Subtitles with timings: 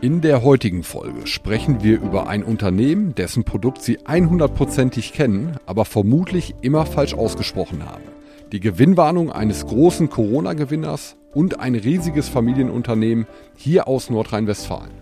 [0.00, 5.84] In der heutigen Folge sprechen wir über ein Unternehmen, dessen Produkt Sie 100%ig kennen, aber
[5.84, 8.04] vermutlich immer falsch ausgesprochen haben.
[8.52, 13.26] Die Gewinnwarnung eines großen Corona-Gewinners und ein riesiges Familienunternehmen
[13.56, 14.92] hier aus Nordrhein-Westfalen.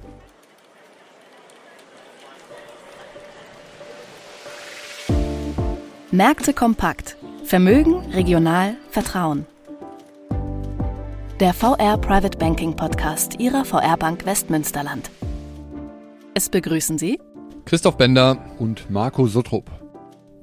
[6.11, 7.19] Märkte kompakt.
[7.45, 9.45] Vermögen, regional, Vertrauen.
[11.41, 15.11] Der VR Private Banking Podcast Ihrer VR Bank Westmünsterland.
[16.33, 17.21] Es begrüßen Sie
[17.67, 19.71] Christoph Bender und Marco Suttrup.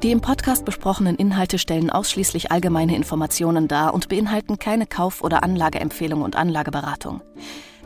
[0.03, 5.41] Die im Podcast besprochenen Inhalte stellen ausschließlich allgemeine Informationen dar und beinhalten keine Kauf- oder
[5.41, 7.23] Anlageempfehlung und Anlageberatung.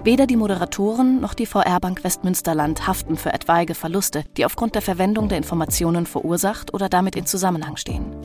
[0.03, 4.81] Weder die Moderatoren noch die VR Bank Westmünsterland haften für etwaige Verluste, die aufgrund der
[4.81, 8.16] Verwendung der Informationen verursacht oder damit in Zusammenhang stehen.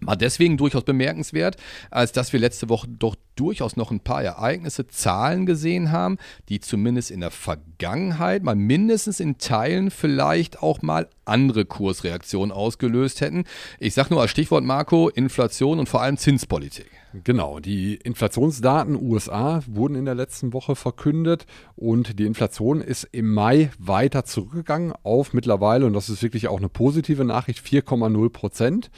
[0.03, 1.57] war deswegen durchaus bemerkenswert,
[1.91, 6.19] als dass wir letzte Woche doch durchaus noch ein paar Ereignisse, Zahlen gesehen haben,
[6.49, 13.21] die zumindest in der Vergangenheit mal mindestens in Teilen vielleicht auch mal andere Kursreaktionen ausgelöst
[13.21, 13.45] hätten.
[13.79, 16.91] Ich sage nur als Stichwort Marco, Inflation und vor allem Zinspolitik.
[17.25, 21.47] Genau, die Inflationsdaten USA wurden in der letzten Woche verkündet
[21.77, 26.57] und die Inflation ist im Mai weiter zurückgegangen auf mittlerweile, und das ist wirklich auch
[26.57, 28.91] eine positive Nachricht, 4,0 Prozent.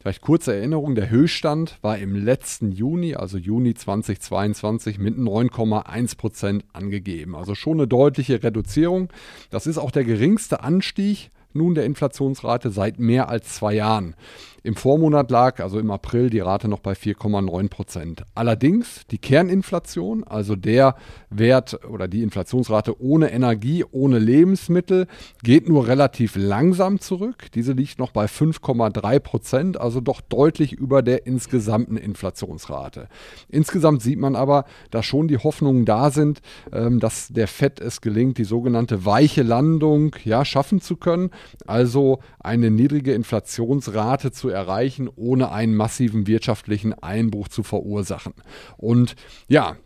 [0.00, 6.64] Vielleicht kurze Erinnerung, der Höchststand war im letzten Juni, also Juni 2022, mit 9,1 Prozent
[6.72, 7.36] angegeben.
[7.36, 9.12] Also schon eine deutliche Reduzierung.
[9.50, 14.14] Das ist auch der geringste Anstieg nun der Inflationsrate seit mehr als zwei Jahren.
[14.62, 18.24] Im Vormonat lag, also im April, die Rate noch bei 4,9 Prozent.
[18.34, 20.96] Allerdings die Kerninflation, also der
[21.30, 25.06] Wert oder die Inflationsrate ohne Energie, ohne Lebensmittel,
[25.42, 27.46] geht nur relativ langsam zurück.
[27.54, 33.08] Diese liegt noch bei 5,3 Prozent, also doch deutlich über der insgesamten Inflationsrate.
[33.48, 38.02] Insgesamt sieht man aber, dass schon die Hoffnungen da sind, ähm, dass der FED es
[38.02, 41.30] gelingt, die sogenannte weiche Landung ja, schaffen zu können,
[41.66, 48.34] also eine niedrige Inflationsrate zu erreichen, ohne einen massiven wirtschaftlichen Einbruch zu verursachen.
[48.76, 49.16] Und
[49.48, 49.76] ja,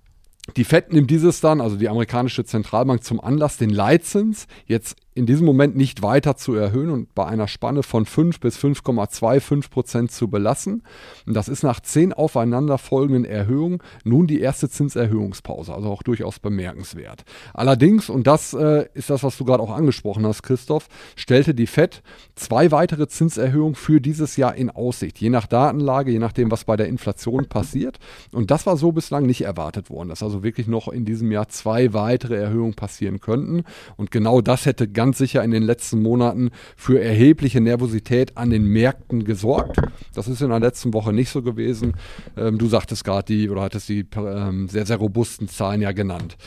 [0.57, 5.27] die FED nimmt dieses dann, also die amerikanische Zentralbank, zum Anlass, den Leitzins jetzt in
[5.27, 10.11] diesem Moment nicht weiter zu erhöhen und bei einer Spanne von 5 bis 5,25 Prozent
[10.11, 10.83] zu belassen.
[11.27, 17.25] Und das ist nach zehn aufeinanderfolgenden Erhöhungen nun die erste Zinserhöhungspause, also auch durchaus bemerkenswert.
[17.53, 21.69] Allerdings, und das äh, ist das, was du gerade auch angesprochen hast, Christoph, stellte die
[21.69, 22.03] FED
[22.35, 26.77] zwei weitere Zinserhöhungen für dieses Jahr in Aussicht, je nach Datenlage, je nachdem, was bei
[26.77, 27.99] der Inflation passiert.
[28.33, 31.49] Und das war so bislang nicht erwartet worden, dass also wirklich noch in diesem Jahr
[31.49, 33.63] zwei weitere Erhöhungen passieren könnten.
[33.97, 38.49] Und genau das hätte ganz ganz sicher in den letzten Monaten für erhebliche Nervosität an
[38.49, 39.77] den Märkten gesorgt.
[40.15, 41.93] Das ist in der letzten Woche nicht so gewesen.
[42.39, 46.39] Ähm, du sagtest gerade die oder hattest die ähm, sehr, sehr robusten Zahlen ja genannt.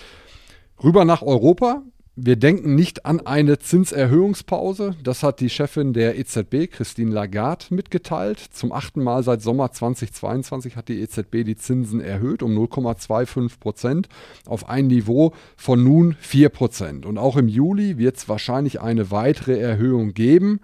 [0.83, 1.83] Rüber nach Europa.
[2.19, 4.95] Wir denken nicht an eine Zinserhöhungspause.
[5.03, 8.39] Das hat die Chefin der EZB, Christine Lagarde, mitgeteilt.
[8.39, 14.09] Zum achten Mal seit Sommer 2022 hat die EZB die Zinsen erhöht um 0,25 Prozent
[14.47, 17.05] auf ein Niveau von nun 4 Prozent.
[17.05, 20.59] Und auch im Juli wird es wahrscheinlich eine weitere Erhöhung geben.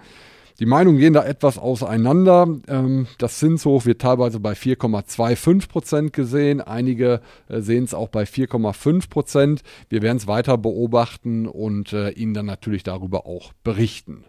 [0.59, 2.47] Die Meinungen gehen da etwas auseinander.
[2.67, 6.61] Ähm, das Zinshoch wird teilweise bei 4,25 Prozent gesehen.
[6.61, 9.63] Einige äh, sehen es auch bei 4,5 Prozent.
[9.89, 14.25] Wir werden es weiter beobachten und äh, Ihnen dann natürlich darüber auch berichten.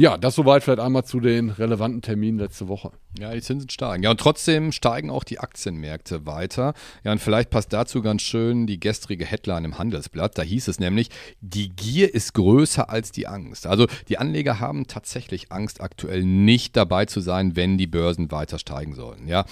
[0.00, 2.90] Ja, das soweit vielleicht einmal zu den relevanten Terminen letzte Woche.
[3.18, 4.02] Ja, die Zinsen steigen.
[4.02, 6.72] Ja, und trotzdem steigen auch die Aktienmärkte weiter.
[7.04, 10.38] Ja, und vielleicht passt dazu ganz schön die gestrige Headline im Handelsblatt.
[10.38, 11.10] Da hieß es nämlich,
[11.42, 13.66] die Gier ist größer als die Angst.
[13.66, 18.58] Also die Anleger haben tatsächlich Angst, aktuell nicht dabei zu sein, wenn die Börsen weiter
[18.58, 19.28] steigen sollen.
[19.28, 19.44] Ja,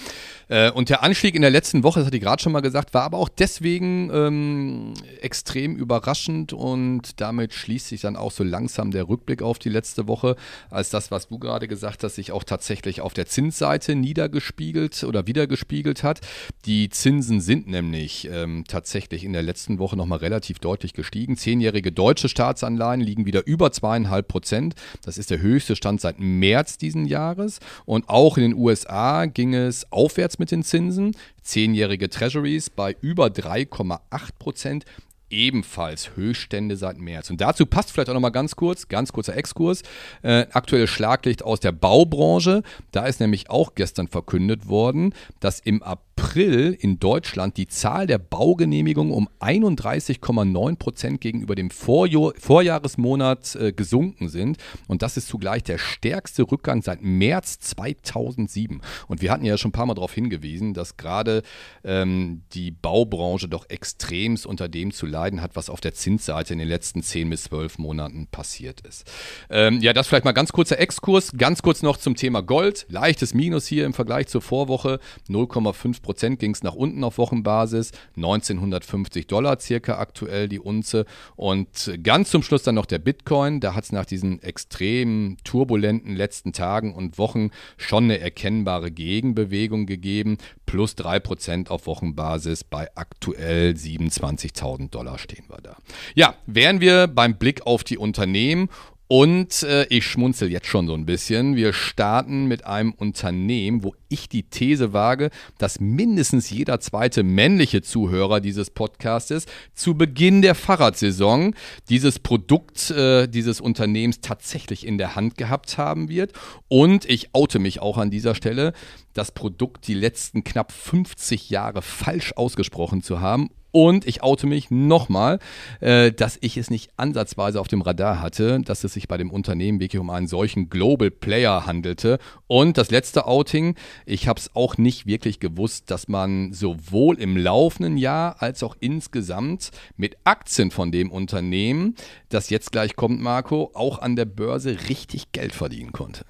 [0.47, 2.95] äh, und der Anstieg in der letzten Woche, das hatte ich gerade schon mal gesagt,
[2.95, 8.89] war aber auch deswegen ähm, extrem überraschend und damit schließt sich dann auch so langsam
[8.89, 10.37] der Rückblick auf die letzte Woche
[10.69, 15.27] als das, was du gerade gesagt hast, sich auch tatsächlich auf der Zinsseite niedergespiegelt oder
[15.27, 16.21] wiedergespiegelt hat.
[16.65, 21.37] Die Zinsen sind nämlich ähm, tatsächlich in der letzten Woche nochmal relativ deutlich gestiegen.
[21.37, 24.75] Zehnjährige deutsche Staatsanleihen liegen wieder über zweieinhalb Prozent.
[25.03, 27.59] Das ist der höchste Stand seit März diesen Jahres.
[27.85, 31.15] Und auch in den USA ging es aufwärts mit den Zinsen.
[31.41, 33.99] Zehnjährige Treasuries bei über 3,8
[34.37, 34.85] Prozent
[35.29, 37.29] ebenfalls Höchststände seit März.
[37.29, 39.83] Und dazu passt vielleicht auch nochmal ganz kurz, ganz kurzer Exkurs,
[40.21, 42.63] äh, aktuelles Schlaglicht aus der Baubranche.
[42.91, 48.05] Da ist nämlich auch gestern verkündet worden, dass im April April in Deutschland die Zahl
[48.05, 54.57] der Baugenehmigungen um 31,9 Prozent gegenüber dem Vorjahr, Vorjahresmonat äh, gesunken sind.
[54.87, 58.81] Und das ist zugleich der stärkste Rückgang seit März 2007.
[59.07, 61.41] Und wir hatten ja schon ein paar Mal darauf hingewiesen, dass gerade
[61.83, 66.59] ähm, die Baubranche doch extremst unter dem zu leiden hat, was auf der Zinsseite in
[66.59, 69.09] den letzten 10 bis 12 Monaten passiert ist.
[69.49, 71.31] Ähm, ja, das vielleicht mal ganz kurzer Exkurs.
[71.35, 72.85] Ganz kurz noch zum Thema Gold.
[72.89, 74.99] Leichtes Minus hier im Vergleich zur Vorwoche.
[75.27, 76.18] 0,5 Prozent.
[76.19, 77.93] Prozent ging es nach unten auf Wochenbasis.
[78.17, 81.05] 1950 Dollar circa aktuell die Unze.
[81.37, 83.61] Und ganz zum Schluss dann noch der Bitcoin.
[83.61, 89.85] Da hat es nach diesen extrem turbulenten letzten Tagen und Wochen schon eine erkennbare Gegenbewegung
[89.85, 90.39] gegeben.
[90.65, 95.77] Plus 3 Prozent auf Wochenbasis bei aktuell 27.000 Dollar stehen wir da.
[96.15, 98.67] Ja, wären wir beim Blick auf die Unternehmen
[99.11, 101.55] und äh, ich schmunzel jetzt schon so ein bisschen.
[101.55, 107.81] Wir starten mit einem Unternehmen, wo ich die These wage, dass mindestens jeder zweite männliche
[107.81, 111.55] Zuhörer dieses Podcastes zu Beginn der Fahrradsaison
[111.89, 116.33] dieses Produkt äh, dieses Unternehmens tatsächlich in der Hand gehabt haben wird.
[116.67, 118.73] Und ich oute mich auch an dieser Stelle,
[119.15, 124.71] das Produkt die letzten knapp 50 Jahre falsch ausgesprochen zu haben und ich oute mich
[124.71, 125.39] nochmal,
[125.79, 129.31] äh, dass ich es nicht ansatzweise auf dem Radar hatte, dass es sich bei dem
[129.31, 132.19] Unternehmen wirklich um einen solchen Global Player handelte.
[132.47, 133.75] Und das letzte Outing,
[134.05, 138.75] ich habe es auch nicht wirklich gewusst, dass man sowohl im laufenden Jahr als auch
[138.79, 141.95] insgesamt mit Aktien von dem Unternehmen,
[142.29, 146.25] das jetzt gleich kommt, Marco, auch an der Börse richtig Geld verdienen konnte.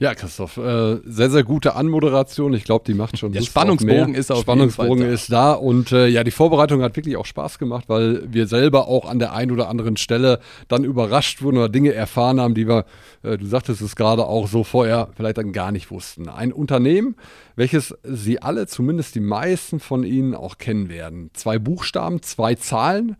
[0.00, 2.54] Ja, Christoph, äh, sehr, sehr gute Anmoderation.
[2.54, 3.32] Ich glaube, die macht schon.
[3.32, 5.14] Der Spannungsbogen ist auf Spannungsbogen jeden Fall da.
[5.14, 8.88] ist da und äh, ja, die Vorbereitung hat wirklich auch Spaß gemacht, weil wir selber
[8.88, 12.66] auch an der einen oder anderen Stelle dann überrascht wurden oder Dinge erfahren haben, die
[12.66, 12.86] wir,
[13.22, 16.30] äh, du sagtest es gerade auch so vorher vielleicht dann gar nicht wussten.
[16.30, 17.14] Ein Unternehmen,
[17.54, 21.28] welches Sie alle, zumindest die meisten von Ihnen auch kennen werden.
[21.34, 23.16] Zwei Buchstaben, zwei Zahlen.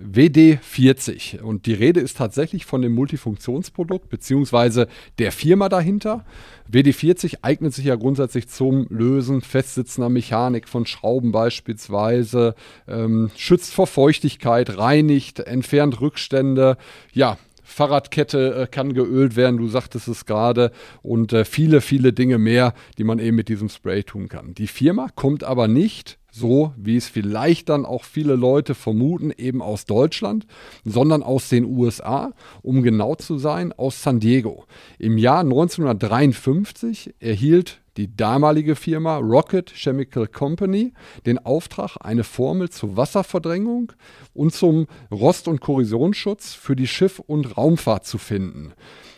[0.00, 1.40] WD40.
[1.40, 4.88] Und die Rede ist tatsächlich von dem Multifunktionsprodukt beziehungsweise
[5.18, 6.24] der Firma dahinter.
[6.70, 12.54] WD40 eignet sich ja grundsätzlich zum Lösen festsitzender Mechanik von Schrauben beispielsweise,
[12.88, 16.76] ähm, schützt vor Feuchtigkeit, reinigt, entfernt Rückstände,
[17.12, 20.70] ja, Fahrradkette äh, kann geölt werden, du sagtest es gerade,
[21.02, 24.54] und äh, viele, viele Dinge mehr, die man eben mit diesem Spray tun kann.
[24.54, 29.62] Die Firma kommt aber nicht so wie es vielleicht dann auch viele Leute vermuten, eben
[29.62, 30.46] aus Deutschland,
[30.84, 32.32] sondern aus den USA,
[32.62, 34.64] um genau zu sein, aus San Diego.
[34.98, 40.92] Im Jahr 1953 erhielt die damalige Firma Rocket Chemical Company
[41.24, 43.92] den Auftrag, eine Formel zur Wasserverdrängung
[44.34, 48.74] und zum Rost- und Korrosionsschutz für die Schiff- und Raumfahrt zu finden.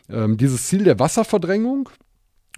[0.08, 1.88] Ähm, dieses Ziel der Wasserverdrängung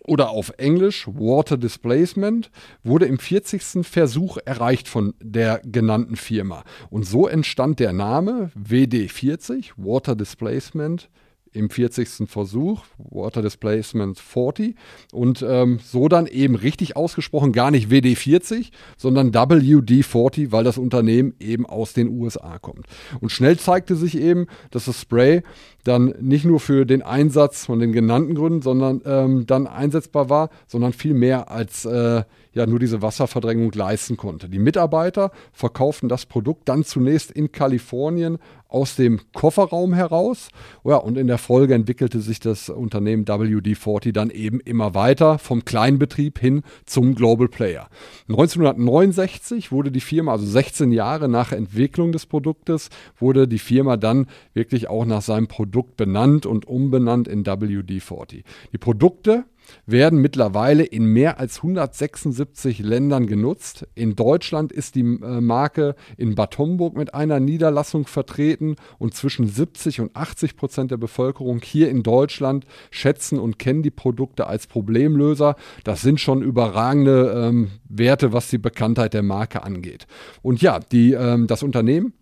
[0.05, 2.51] oder auf Englisch Water Displacement
[2.83, 3.87] wurde im 40.
[3.87, 6.65] Versuch erreicht von der genannten Firma.
[6.91, 11.09] Und so entstand der Name WD40, Water Displacement
[11.53, 12.29] im 40.
[12.29, 14.77] Versuch, Water Displacement 40
[15.13, 21.35] und ähm, so dann eben richtig ausgesprochen, gar nicht WD40, sondern WD40, weil das Unternehmen
[21.41, 22.87] eben aus den USA kommt.
[23.21, 25.43] Und schnell zeigte sich eben, dass das Spray
[25.85, 30.51] dann nicht nur für den Einsatz von den genannten Gründen, sondern ähm, dann einsetzbar war,
[30.67, 34.49] sondern viel mehr als äh, ja nur diese Wasserverdrängung leisten konnte.
[34.49, 40.49] Die Mitarbeiter verkauften das Produkt dann zunächst in Kalifornien aus dem Kofferraum heraus.
[40.85, 45.65] Ja, und in der Folge entwickelte sich das Unternehmen WD-40 dann eben immer weiter vom
[45.65, 47.89] Kleinbetrieb hin zum Global Player.
[48.29, 54.27] 1969 wurde die Firma, also 16 Jahre nach Entwicklung des Produktes, wurde die Firma dann
[54.55, 58.43] wirklich auch nach seinem Produkt Produkt benannt und umbenannt in WD-40.
[58.73, 59.45] Die Produkte
[59.87, 63.87] werden mittlerweile in mehr als 176 Ländern genutzt.
[63.95, 69.47] In Deutschland ist die äh, Marke in Bad Homburg mit einer Niederlassung vertreten und zwischen
[69.47, 74.67] 70 und 80 Prozent der Bevölkerung hier in Deutschland schätzen und kennen die Produkte als
[74.67, 75.55] Problemlöser.
[75.85, 80.09] Das sind schon überragende ähm, Werte, was die Bekanntheit der Marke angeht.
[80.43, 82.15] Und ja, die, ähm, das Unternehmen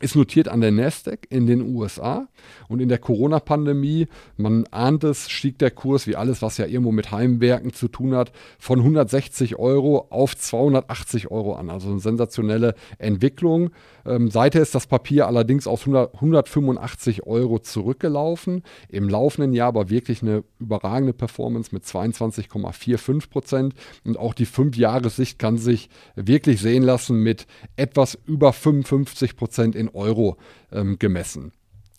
[0.00, 2.26] ist notiert an der Nasdaq in den USA
[2.68, 6.90] und in der Corona-Pandemie, man ahnt es, stieg der Kurs, wie alles, was ja irgendwo
[6.90, 11.70] mit Heimwerken zu tun hat, von 160 Euro auf 280 Euro an.
[11.70, 13.70] Also eine sensationelle Entwicklung.
[14.04, 18.62] Ähm, seither ist das Papier allerdings auf 100, 185 Euro zurückgelaufen.
[18.88, 23.74] Im laufenden Jahr aber wirklich eine überragende Performance mit 22,45 Prozent.
[24.04, 27.46] Und auch die 5-Jahres-Sicht kann sich wirklich sehen lassen mit
[27.76, 30.36] etwas über 55 Prozent in Euro
[30.72, 31.52] ähm, gemessen.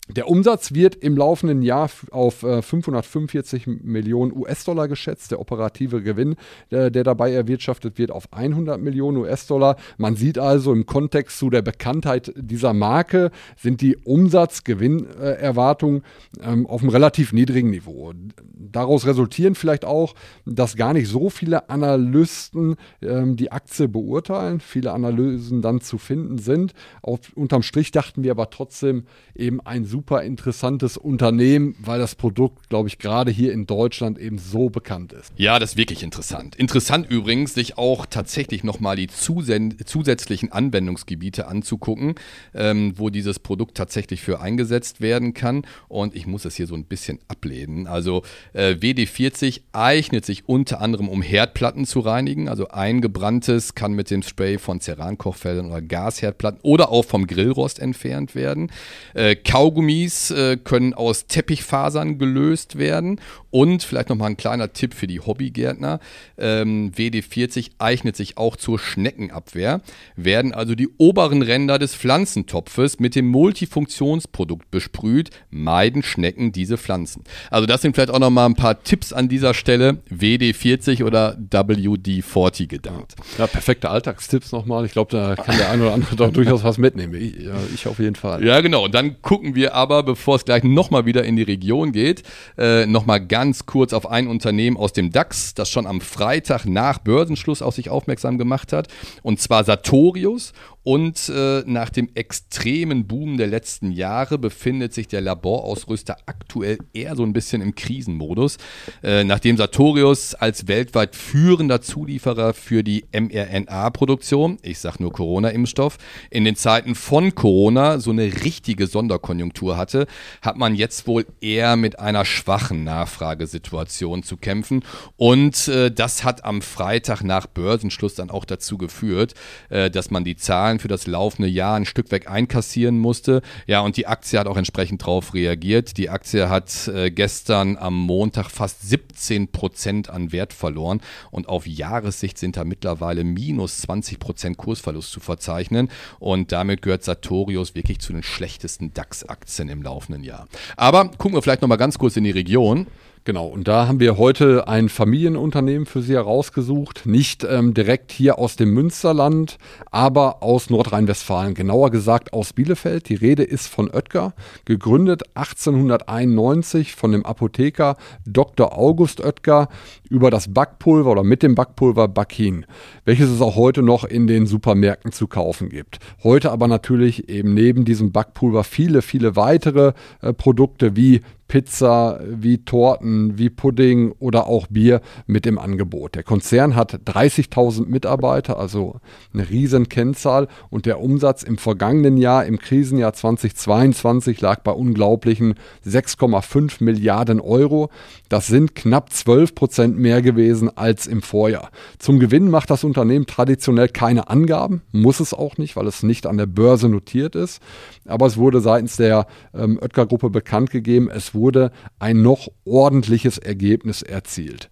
[0.08, 5.32] Der Umsatz wird im laufenden Jahr auf 545 äh, Millionen US-Dollar geschätzt.
[5.32, 6.36] Der operative Gewinn,
[6.70, 9.74] der, der, dabei erwirtschaftet wird, auf 100 Millionen US-Dollar.
[9.98, 16.02] Man sieht also im Kontext zu der Bekanntheit dieser Marke sind die Umsatz-Gewinnerwartungen
[16.40, 18.12] ähm, auf einem relativ niedrigen Niveau.
[18.54, 24.92] Daraus resultieren vielleicht auch, dass gar nicht so viele Analysten ähm, die Aktie beurteilen, viele
[24.92, 26.74] Analysen dann zu finden sind.
[27.02, 32.68] Auf, unterm Strich dachten wir aber trotzdem eben ein super interessantes Unternehmen, weil das Produkt,
[32.68, 35.32] glaube ich, gerade hier in Deutschland eben so bekannt ist.
[35.36, 36.56] Ja, das ist wirklich interessant.
[36.56, 42.14] Interessant übrigens, sich auch tatsächlich nochmal die zusätzlichen Anwendungsgebiete anzugucken,
[42.54, 45.62] ähm, wo dieses Produkt tatsächlich für eingesetzt werden kann.
[45.88, 47.86] Und ich muss es hier so ein bisschen ablehnen.
[47.86, 48.22] Also
[48.52, 52.48] äh, WD40 eignet sich unter anderem, um Herdplatten zu reinigen.
[52.48, 58.34] Also eingebranntes kann mit dem Spray von Cerankochfeldern oder Gasherdplatten oder auch vom Grillrost entfernt
[58.34, 58.70] werden.
[59.14, 63.20] Äh, Kaugummi Kaugummis äh, können aus Teppichfasern gelöst werden.
[63.50, 66.00] Und vielleicht nochmal ein kleiner Tipp für die Hobbygärtner.
[66.36, 69.80] Ähm, WD40 eignet sich auch zur Schneckenabwehr.
[70.14, 77.24] Werden also die oberen Ränder des Pflanzentopfes mit dem Multifunktionsprodukt besprüht, meiden Schnecken diese Pflanzen.
[77.50, 80.02] Also das sind vielleicht auch nochmal ein paar Tipps an dieser Stelle.
[80.10, 83.14] WD40 oder WD40 gedankt.
[83.38, 84.84] Ja, perfekte Alltagstipps nochmal.
[84.84, 87.14] Ich glaube, da kann der eine oder andere doch durchaus was mitnehmen.
[87.14, 88.44] Ich, ja, ich auf jeden Fall.
[88.44, 88.84] Ja, genau.
[88.84, 92.22] Und dann gucken wir aber, bevor es gleich nochmal wieder in die Region geht,
[92.56, 96.98] äh, nochmal ganz kurz auf ein Unternehmen aus dem DAX, das schon am Freitag nach
[96.98, 98.88] Börsenschluss auf sich aufmerksam gemacht hat,
[99.22, 100.52] und zwar Sartorius.
[100.86, 107.16] Und äh, nach dem extremen Boom der letzten Jahre befindet sich der Laborausrüster aktuell eher
[107.16, 108.58] so ein bisschen im Krisenmodus,
[109.02, 115.98] äh, nachdem Sartorius als weltweit führender Zulieferer für die mRNA-Produktion, ich sage nur Corona-Impfstoff,
[116.30, 120.06] in den Zeiten von Corona so eine richtige Sonderkonjunktur hatte,
[120.40, 124.84] hat man jetzt wohl eher mit einer schwachen Nachfragesituation zu kämpfen.
[125.16, 129.34] Und äh, das hat am Freitag nach Börsenschluss dann auch dazu geführt,
[129.68, 133.42] äh, dass man die Zahlen Zahlen für das laufende Jahr ein Stück weg einkassieren musste.
[133.66, 135.96] Ja, und die Aktie hat auch entsprechend darauf reagiert.
[135.96, 141.66] Die Aktie hat äh, gestern am Montag fast 17 Prozent an Wert verloren und auf
[141.66, 145.88] Jahressicht sind da mittlerweile minus 20 Prozent Kursverlust zu verzeichnen.
[146.18, 150.46] Und damit gehört Sartorius wirklich zu den schlechtesten DAX-Aktien im laufenden Jahr.
[150.76, 152.86] Aber gucken wir vielleicht nochmal ganz kurz in die Region.
[153.26, 158.38] Genau, und da haben wir heute ein Familienunternehmen für Sie herausgesucht, nicht ähm, direkt hier
[158.38, 159.58] aus dem Münsterland,
[159.90, 163.08] aber aus Nordrhein-Westfalen, genauer gesagt aus Bielefeld.
[163.08, 164.32] Die Rede ist von Oetker,
[164.64, 168.78] gegründet 1891 von dem Apotheker Dr.
[168.78, 169.70] August Oetker
[170.08, 172.64] über das Backpulver oder mit dem Backpulver Backin,
[173.04, 175.98] welches es auch heute noch in den Supermärkten zu kaufen gibt.
[176.22, 182.58] Heute aber natürlich eben neben diesem Backpulver viele, viele weitere äh, Produkte wie Pizza, wie
[182.58, 186.14] Torten, wie Pudding oder auch Bier mit im Angebot.
[186.14, 188.96] Der Konzern hat 30.000 Mitarbeiter, also
[189.32, 195.54] eine riesen Kennzahl und der Umsatz im vergangenen Jahr, im Krisenjahr 2022, lag bei unglaublichen
[195.86, 197.90] 6,5 Milliarden Euro.
[198.28, 201.70] Das sind knapp 12 Prozent mehr gewesen als im Vorjahr.
[201.98, 206.26] Zum Gewinn macht das Unternehmen traditionell keine Angaben, muss es auch nicht, weil es nicht
[206.26, 207.62] an der Börse notiert ist.
[208.04, 214.02] Aber es wurde seitens der ähm, Oetker-Gruppe bekannt gegeben, es wurde ein noch ordentliches Ergebnis
[214.02, 214.68] erzielt.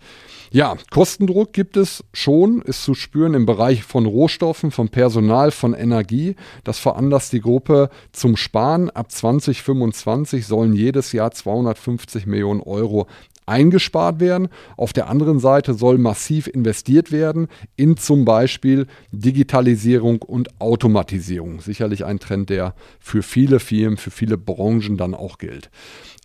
[0.50, 5.74] Ja, Kostendruck gibt es schon, ist zu spüren im Bereich von Rohstoffen, von Personal, von
[5.74, 6.36] Energie.
[6.62, 8.88] Das veranlasst die Gruppe zum Sparen.
[8.88, 13.08] Ab 2025 sollen jedes Jahr 250 Millionen Euro
[13.46, 14.48] eingespart werden.
[14.76, 21.60] Auf der anderen Seite soll massiv investiert werden in zum Beispiel Digitalisierung und Automatisierung.
[21.60, 25.70] Sicherlich ein Trend, der für viele Firmen, für viele Branchen dann auch gilt.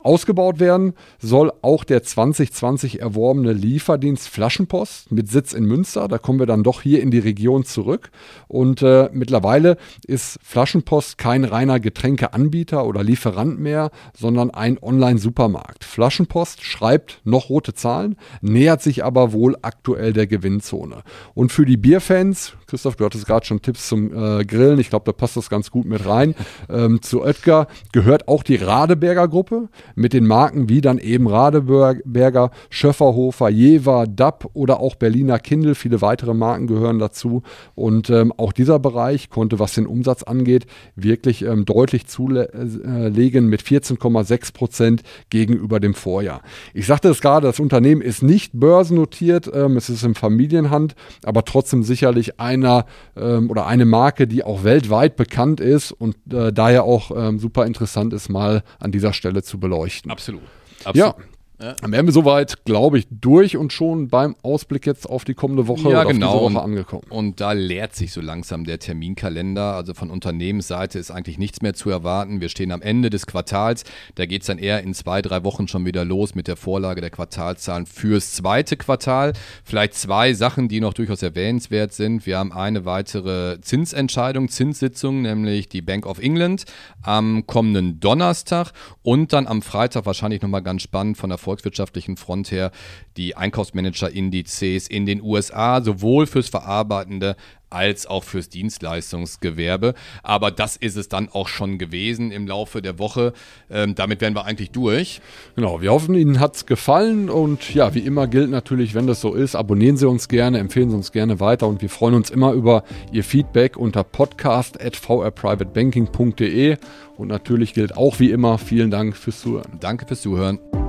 [0.02, 6.08] Ausgebaut werden soll auch der 2020 erworbene Lieferdienst Flaschenpost mit Sitz in Münster.
[6.08, 8.10] Da kommen wir dann doch hier in die Region zurück.
[8.48, 9.78] Und äh, mittlerweile
[10.08, 15.84] ist Flaschenpost kein reiner Getränkeanbieter oder Lieferant mehr, sondern ein Online-Supermarkt.
[15.84, 21.04] Flaschenpost schreibt noch rote Zahlen, nähert sich aber wohl aktuell der Gewinnzone.
[21.34, 25.06] Und für die Bierfans, Christoph, du hattest gerade schon Tipps zum äh, Grillen, ich glaube,
[25.06, 26.36] da passt das ganz gut mit rein.
[26.70, 32.52] Ähm, zu Oetker gehört auch die Radeberger Gruppe mit den Marken wie dann eben Radeberger,
[32.70, 35.76] Schöfferhofer, Jever, Dapp oder auch Berliner Kindle.
[35.76, 37.44] Viele weitere Marken gehören dazu.
[37.76, 40.66] Und ähm, auch dieser Bereich konnte, was den Umsatz angeht,
[40.96, 46.42] wirklich ähm, deutlich zulegen mit 14,6 Prozent gegenüber dem Vorjahr.
[46.74, 51.46] Ich sagte es gerade, das Unternehmen ist nicht börsennotiert, ähm, es ist in Familienhand, aber
[51.46, 52.86] trotzdem sicherlich einer
[53.18, 57.66] ähm, oder eine Marke, die auch weltweit bekannt ist und äh, daher auch ähm, super
[57.66, 60.12] interessant ist, mal an dieser Stelle zu beleuchten beleuchten.
[60.12, 60.42] Absolut.
[60.84, 60.96] Absolut.
[60.96, 61.16] Ja,
[61.62, 61.74] ja.
[61.74, 65.68] Dann wären wir soweit, glaube ich, durch und schon beim Ausblick jetzt auf die kommende
[65.68, 66.42] Woche ja, genau.
[66.42, 67.04] Woche angekommen.
[67.10, 69.76] Und da leert sich so langsam der Terminkalender.
[69.76, 72.40] Also von Unternehmensseite ist eigentlich nichts mehr zu erwarten.
[72.40, 73.84] Wir stehen am Ende des Quartals.
[74.16, 77.02] Da geht es dann eher in zwei, drei Wochen schon wieder los mit der Vorlage
[77.02, 79.34] der Quartalzahlen fürs zweite Quartal.
[79.66, 82.26] Vielleicht zwei Sachen, die noch durchaus erwähnenswert sind.
[82.26, 86.64] Wir haben eine weitere Zinsentscheidung, Zinssitzung, nämlich die Bank of England
[87.02, 92.52] am kommenden Donnerstag und dann am Freitag wahrscheinlich nochmal ganz spannend von der volkswirtschaftlichen Front
[92.52, 92.70] her
[93.18, 97.36] die Einkaufsmanager-Indizes in den USA, sowohl fürs verarbeitende
[97.70, 99.94] als auch fürs Dienstleistungsgewerbe.
[100.24, 103.34] Aber das ist es dann auch schon gewesen im Laufe der Woche.
[103.70, 105.20] Ähm, damit wären wir eigentlich durch.
[105.56, 109.20] Genau, wir hoffen, Ihnen hat es gefallen und ja, wie immer gilt natürlich, wenn das
[109.22, 112.32] so ist, abonnieren Sie uns gerne, empfehlen Sie uns gerne weiter und wir freuen uns
[112.32, 116.78] immer über Ihr Feedback unter podcast.vrprivatebanking.de
[117.18, 119.78] und natürlich gilt auch wie immer, vielen Dank fürs Zuhören.
[119.80, 120.89] Danke fürs Zuhören.